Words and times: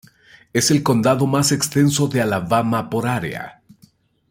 Es 0.51 0.71
el 0.71 0.81
condado 0.81 1.27
más 1.27 1.51
extenso 1.51 2.07
de 2.07 2.21
Alabama 2.23 2.89
por 2.89 3.05
área. 3.07 3.61